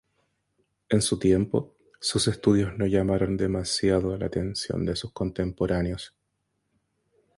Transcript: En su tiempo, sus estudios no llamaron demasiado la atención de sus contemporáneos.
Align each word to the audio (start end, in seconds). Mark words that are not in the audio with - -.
En 0.89 0.99
su 1.03 1.19
tiempo, 1.19 1.75
sus 1.99 2.27
estudios 2.27 2.75
no 2.75 2.87
llamaron 2.87 3.37
demasiado 3.37 4.17
la 4.17 4.25
atención 4.25 4.83
de 4.83 4.95
sus 4.95 5.11
contemporáneos. 5.11 6.15